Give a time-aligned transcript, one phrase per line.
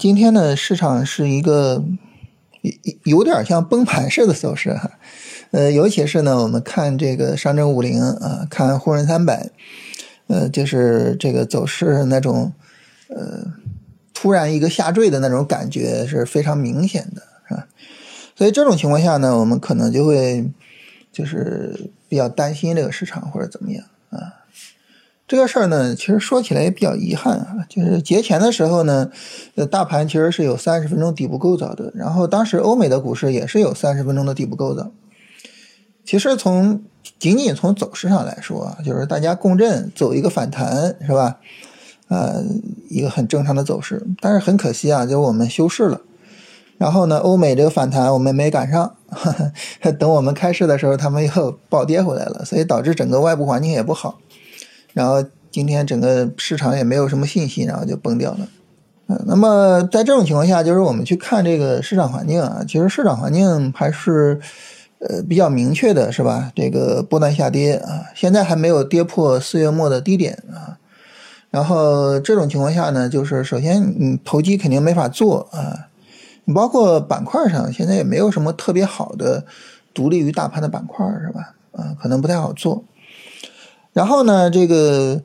[0.00, 1.84] 今天呢，市场是一个
[2.62, 4.92] 有有点像崩盘式的走势哈，
[5.50, 9.50] 呃，尤其是呢，我们看这个上证五零啊，看沪深三百，
[10.28, 12.54] 呃，就是这个走势那种
[13.08, 13.44] 呃
[14.14, 17.66] 突然一个下坠的那种感觉是非常明显的，是吧？
[18.34, 20.50] 所以这种情况下呢，我们可能就会
[21.12, 24.39] 就是比较担心这个市场或者怎么样啊。
[25.30, 29.12] 这个事儿呢，其实说起来也比较遗憾啊，就是节前的时候呢，
[29.54, 34.90] 呃，大盘其实是有三十分钟底部构造的，然后当时欧美的股市也是有三十分钟的底部构造。
[36.04, 36.82] 其实从
[37.20, 41.36] 仅仅从走势上来说啊，就是大家共振走一个反弹是吧？
[42.08, 42.42] 呃，
[42.88, 44.04] 一个很正常的走势。
[44.20, 46.00] 但是很可惜啊，就我们休市了。
[46.76, 48.96] 然后呢，欧美这个反弹我们没赶上，
[49.96, 54.18] 等我们开市的时候，他们又暴跌回来了，所以导致整个外部环境也不好。
[54.92, 58.48] 然后今天整个市场也没有什么信心，然后就崩掉了。
[59.08, 64.40] 嗯，那么在这种情况下，就是我们去看这个市场环境啊，其实市场环境还是
[65.00, 66.52] 呃比较明确的，是吧？
[66.54, 70.78] 这个波段下跌啊，现在还没有跌破四月末的低点啊。
[71.50, 75.88] 然后这种情况下呢，就是首先你投机肯定没法做啊，
[76.44, 79.44] 你包括板块上现在也没有什么特别好的
[79.92, 81.54] 独立于大盘的板块，是吧？
[81.72, 82.84] 啊，可能不太好做。
[84.00, 85.20] 然后呢，这个，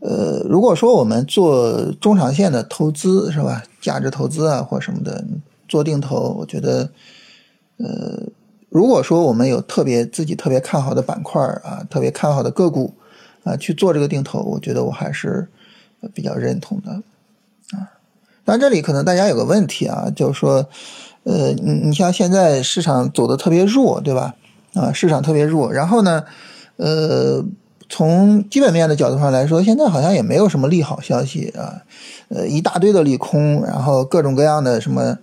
[0.00, 5.22] 呃，如果说我们做中长线的投资是吧，价值投资啊或什么的，
[5.68, 6.88] 做定投，我觉得，
[7.76, 8.22] 呃，
[8.70, 12.94] 如果说我们有特别自己特别看好的板块啊，特别看好的个股
[13.44, 15.46] 啊，去做这个定投，我觉得我还是
[16.14, 16.92] 比较认同的
[17.76, 17.92] 啊。
[18.42, 20.66] 但这里可能大家有个问题啊，就是说，
[21.24, 24.34] 呃，你你像现在市场走的特别弱，对吧？
[24.72, 26.24] 啊，市场特别弱，然后呢，
[26.76, 27.44] 呃。
[27.88, 31.82] 从基本面的角度上来说，现在好像也没有什么利好消息啊，
[32.28, 35.16] 呃，一大堆的利空，然后各种各样的什么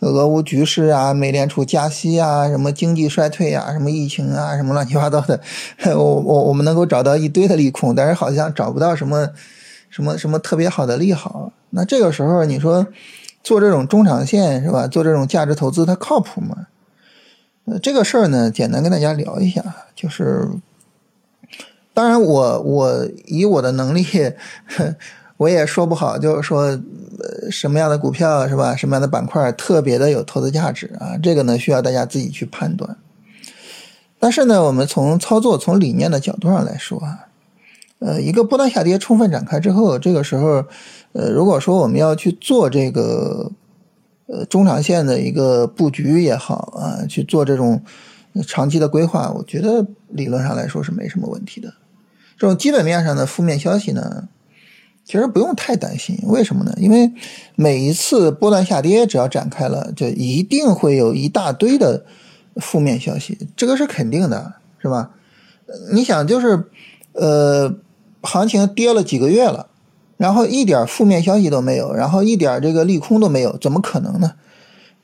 [0.00, 5.40] 俄乌局势啊、美联储加息啊、什么经济衰退啊、什么疫情啊、什么乱七八糟的，
[5.96, 9.30] 我我我们能够找到一堆的利空，但是好像找不到什么
[9.88, 11.52] 什么什么特别好的利好。
[11.70, 12.86] 那这个时候你说
[13.42, 14.86] 做这种中长线是吧？
[14.86, 16.66] 做这种价值投资它靠谱吗？
[17.64, 19.64] 呃，这个事儿呢，简单跟大家聊一下，
[19.96, 20.48] 就是。
[22.00, 24.06] 当然，我我以我的能力，
[25.36, 26.80] 我也说不好，就是说，
[27.50, 28.74] 什么样的股票是吧？
[28.74, 31.18] 什么样的板块特别的有投资价值啊？
[31.22, 32.96] 这个呢，需要大家自己去判断。
[34.18, 37.26] 但是呢，我们从操作、从理念的角度上来说啊，
[37.98, 40.64] 呃，一个波段下跌充分展开之后，这个时候，
[41.12, 43.52] 呃，如果说我们要去做这个，
[44.24, 47.82] 呃，中长线的一个布局也好啊，去做这种
[48.46, 51.74] 长期的规划，我觉得理论上来说是没什么问题的。
[52.40, 54.26] 这种基本面上的负面消息呢，
[55.04, 56.18] 其实不用太担心。
[56.22, 56.72] 为什么呢？
[56.78, 57.12] 因为
[57.54, 62.06] 每一次波段下跌，只要展开了，就一定会有一大堆的
[62.56, 65.10] 负面消息，这个是肯定的，是吧？
[65.92, 66.64] 你想，就是
[67.12, 67.74] 呃，
[68.22, 69.66] 行情跌了几个月了，
[70.16, 74.32] 然后一点负面消息都没有，然后一点这个利空都没有，怎么可能呢？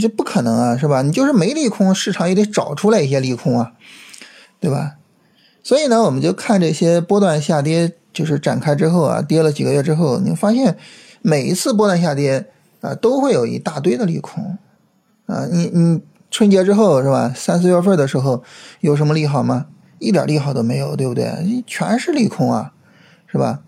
[0.00, 1.02] 这不可能啊，是吧？
[1.02, 3.72] 你就是没利空，市场也得找出来一些利空啊，
[4.58, 4.94] 对吧？
[5.68, 10.78] 所以呢，我们就看这些波段下跌，就是展开之后啊，跌了几个月之后，你发现
[11.20, 12.46] 每一次波段下跌
[12.80, 14.56] 啊，都会有一大堆的利空
[15.26, 15.44] 啊。
[15.52, 17.30] 你你春节之后是吧？
[17.36, 18.42] 三四月份的时候
[18.80, 19.66] 有什么利好吗？
[19.98, 21.62] 一点利好都没有，对不对？
[21.66, 22.72] 全是利空啊，
[23.26, 23.60] 是吧？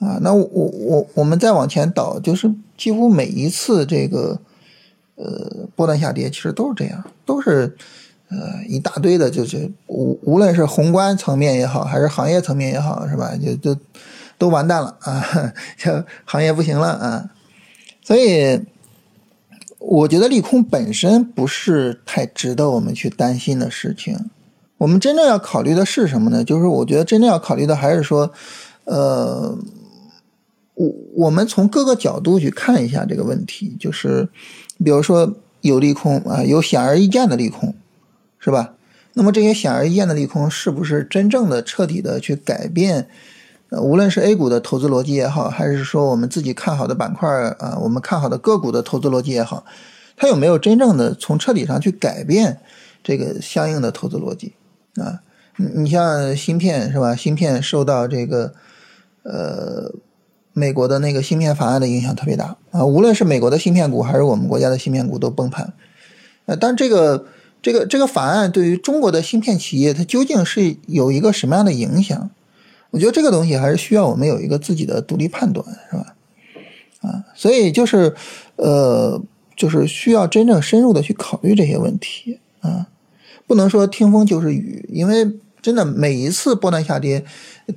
[0.00, 4.40] 啊，那我我我们再往前倒，就是几乎每一次这个
[5.14, 7.76] 呃波段下跌，其实都是这样，都是。
[8.30, 13.32] 呃，一大堆的，就是无无论是宏观层面也好，还是行业层面也好，是吧？
[13.36, 13.80] 就就
[14.38, 17.30] 都完蛋了啊， 就行业不行了啊。
[18.02, 18.60] 所以，
[19.78, 24.30] 我觉得利空本身不是太值得我们去担心的事情。
[24.78, 26.42] 我们真正要考虑的是什么呢？
[26.42, 28.32] 就是我觉得真正要考虑的还是说，
[28.84, 29.56] 呃，
[30.74, 34.28] 我我们从各个角度去看一下这个问题，就是
[34.84, 37.74] 比如说有利空啊，有显而易见的利空。
[38.44, 38.74] 是吧？
[39.14, 43.08] 那么这些显而易见的利空，是不是真正的彻底的去改变？
[43.70, 47.26] 呃，无论是 A 股的投资逻辑也好，还是说我们自己看好的板块
[47.58, 49.64] 啊，我们看好的个股的投资逻辑也好，
[50.14, 52.58] 它有没有真正的从彻底上去改变
[53.02, 54.52] 这个相应的投资逻辑
[54.96, 55.20] 啊？
[55.56, 57.16] 你你像芯片是吧？
[57.16, 58.52] 芯片受到这个
[59.22, 59.90] 呃
[60.52, 65.72] 美国的那个芯片法案的影响特别大啊，无论是美国的芯片股还是我们国家的芯片股都崩盘。
[66.44, 67.24] 呃，但这个。
[67.64, 72.28] 这个这个法案对于中国的芯片企业，它究竟是有一个什么样的影响？
[72.90, 76.14] 我觉得这个东西还是需要我们有一个自己的独立判断，是吧？
[77.00, 78.14] 啊，所以就是
[78.56, 79.18] 呃，
[79.56, 82.88] 就是需要真正深入的去考虑这些问题啊，
[83.46, 85.26] 不能说听风就是雨，因为
[85.62, 87.24] 真的每一次波段下跌，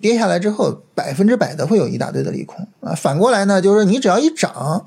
[0.02, 2.94] 跌下来之后，百分之百的会有一大堆的利空啊。
[2.94, 4.86] 反过来呢，就是你只要一涨，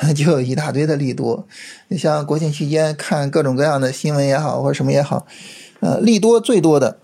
[0.14, 1.46] 就有一大堆的利多。
[1.88, 5.26] 你像国庆期间看各种各样的新闻也好，或者什么也好，
[5.80, 6.98] 呃，利多最多的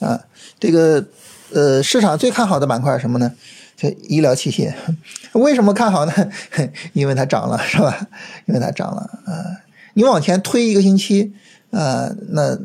[0.00, 0.24] 啊，
[0.60, 1.04] 这个
[1.52, 3.32] 呃市场最看好的板块是什么呢？
[3.76, 4.72] 就医疗器械，
[5.32, 6.12] 为什么看好呢？
[6.94, 8.08] 因为它涨了，是吧？
[8.46, 9.60] 因为它涨了啊！
[9.94, 11.34] 你往前推一个星期
[11.70, 12.58] 啊，那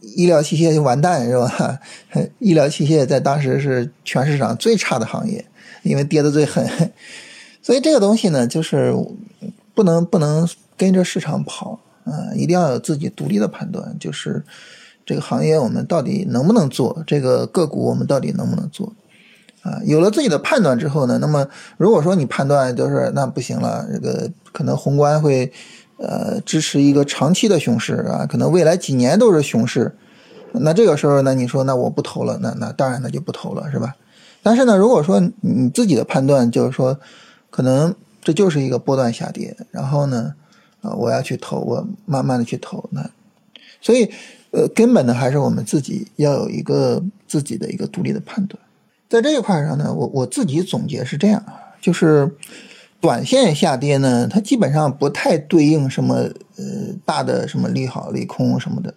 [0.00, 1.80] 医疗器械就完蛋，是吧？
[2.38, 5.44] 医疗器械在当时是全市场最差的行业，
[5.82, 6.68] 因为跌的最狠。
[7.70, 8.92] 所以这个东西呢，就是
[9.76, 14.42] 不能不能跟着市场跑啊，一定要有自己独立的判断，就是
[15.06, 18.92] 这个行业我们到底能不能做，这个个股我们到底能不能做。
[19.62, 21.46] 啊，有了自己的判断之后呢，那么
[21.76, 25.52] 如果说你判断就是那不行了，这个可能宏观会
[25.98, 29.94] 呃支持一个长期的熊市啊，可能未来几年都是熊市，
[30.54, 33.94] 那这个时候呢，你说那我不投了，那那当然那就不投了，是吧？
[34.42, 36.98] 但是呢，如果说你自己的判断就是说，
[37.50, 40.34] 可能这就是一个波段下跌，然后呢，
[40.80, 43.10] 啊，我要去投，我慢慢的去投，那
[43.80, 44.10] 所以
[44.52, 48.60] 呃，根本的还是我们自己要有一个自己的一个独立的判断。
[49.08, 52.30] 在这一块上呢，我我自己总结是这样啊，就是
[53.00, 56.14] 短线下跌呢，它基本上不太对应什么
[56.56, 56.64] 呃
[57.04, 58.94] 大的什么利好利空什么的，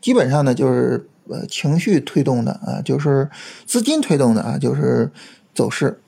[0.00, 3.28] 基本上呢就是呃情绪推动的啊，就是
[3.64, 5.10] 资金推动的啊，就是
[5.54, 5.98] 走势。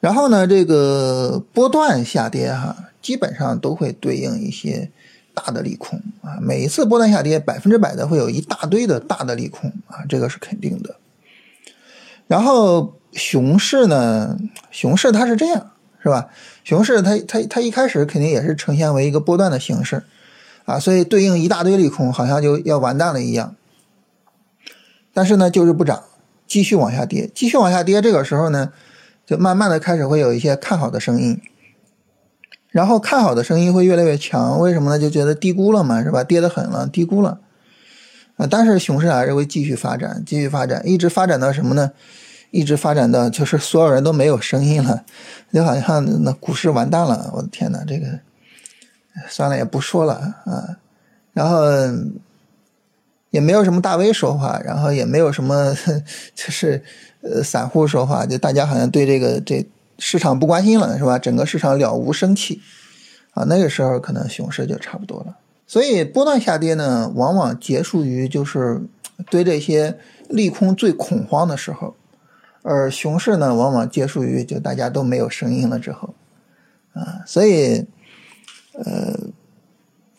[0.00, 4.90] 然后呢，这个波段下跌哈，基本上都会对应一些
[5.34, 10.96] 大的利空啊，每一次波段下跌，百分之百的会有一大堆的大的利空啊，这个是肯定的。
[12.26, 14.38] 然后熊市呢？
[14.70, 15.70] 熊市它是这样，
[16.02, 16.28] 是吧？
[16.62, 20.04] 熊市它它它一开始肯定也是呈现为一个波段的形式，
[20.66, 23.56] 啊，所以对应一大堆利空，好像就要完蛋了一样。
[25.14, 26.04] 但是呢，就是不涨，
[26.46, 28.02] 继续往下跌，继续往下跌。
[28.02, 28.72] 这个时候呢，
[29.28, 31.38] 就慢慢的开始会有一些看好的声音，
[32.70, 34.58] 然后看好的声音会越来越强。
[34.58, 34.98] 为什么呢？
[34.98, 36.24] 就觉得低估了嘛，是吧？
[36.24, 37.38] 跌得很了，低估了。
[38.38, 41.92] 啊，但是熊市还是会继续发展，继续发展，一直发展到什么呢？
[42.50, 45.04] 一直发展到就是所有人都没有声音了，
[45.52, 47.30] 就好像那股市完蛋了。
[47.34, 48.20] 我的天哪，这个
[49.28, 50.14] 算了，也不说了
[50.46, 50.78] 啊。
[51.34, 51.62] 然后
[53.28, 55.76] 也没有什么大 V 说话，然后也没有什么
[56.34, 56.82] 就是
[57.42, 59.66] 散户说话，就大家好像对这个这
[59.98, 61.18] 市场不关心了，是吧？
[61.18, 62.60] 整个市场了无生气
[63.32, 63.44] 啊。
[63.48, 65.36] 那个时候可能熊市就差不多了。
[65.66, 68.80] 所以波段下跌呢，往往结束于就是
[69.30, 69.98] 对这些
[70.28, 71.94] 利空最恐慌的时候，
[72.62, 76.14] 而熊市呢，往往结束于就大家都没有声音了之后，
[76.94, 77.84] 啊，所以
[78.72, 79.18] 呃，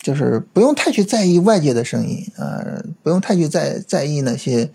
[0.01, 4.69] 就是不用太去在意外界的声音啊，不用太去在在意那些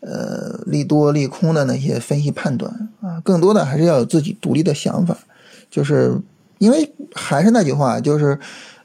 [0.00, 5.18] 呃利多利空的那些分析判断啊，更多的还是要有自己独立的想法，
[5.70, 6.20] 就是
[6.58, 8.38] 因为还是那句话，就是。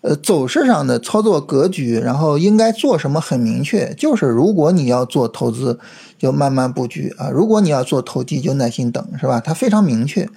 [0.04, 5.77] 呃，走势上的操作格局，然后应该做什么很明确，就是如果你要做投资，
[6.18, 9.39] 就慢慢布局啊；如果你要做投机，就耐心等，是吧？
[9.39, 10.27] 它非常明确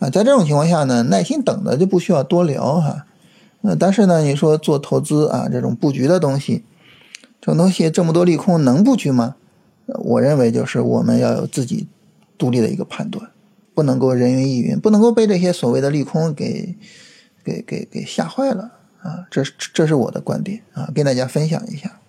[0.00, 0.10] 啊。
[0.10, 3.06] 在这种情况下呢，耐心等的就不需要多聊哈。
[3.62, 6.64] 呃，但是呢，你说做投资啊，这种布局的东西，
[7.40, 9.36] 这种东西这么多利空能布局吗？
[9.86, 11.86] 我认为就是我们要有自己
[12.36, 13.30] 独立的一个判断，
[13.74, 16.76] 不能够人云亦云，不能够被这些所谓的利空给
[17.44, 18.72] 给给给吓坏了。
[19.02, 22.00] 啊，这是这是我的观点啊，跟大家分享一下。